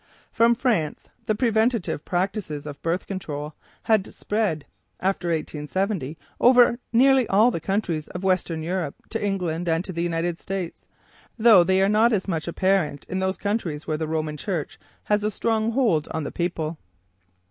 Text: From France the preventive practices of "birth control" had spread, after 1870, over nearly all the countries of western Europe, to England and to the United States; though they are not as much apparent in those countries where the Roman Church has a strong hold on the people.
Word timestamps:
From 0.31 0.55
France 0.55 1.09
the 1.27 1.35
preventive 1.35 2.03
practices 2.05 2.65
of 2.65 2.81
"birth 2.81 3.05
control" 3.05 3.53
had 3.83 4.11
spread, 4.15 4.65
after 4.99 5.27
1870, 5.27 6.17
over 6.39 6.79
nearly 6.91 7.27
all 7.27 7.51
the 7.51 7.59
countries 7.59 8.07
of 8.07 8.23
western 8.23 8.63
Europe, 8.63 8.95
to 9.11 9.23
England 9.23 9.69
and 9.69 9.85
to 9.85 9.93
the 9.93 10.01
United 10.01 10.39
States; 10.39 10.87
though 11.37 11.63
they 11.63 11.83
are 11.83 11.87
not 11.87 12.11
as 12.13 12.27
much 12.27 12.47
apparent 12.47 13.05
in 13.09 13.19
those 13.19 13.37
countries 13.37 13.85
where 13.85 13.97
the 13.97 14.07
Roman 14.07 14.37
Church 14.37 14.79
has 15.03 15.23
a 15.23 15.29
strong 15.29 15.73
hold 15.73 16.07
on 16.07 16.23
the 16.23 16.31
people. 16.31 16.79